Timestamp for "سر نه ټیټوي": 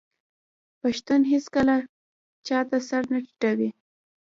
2.87-3.69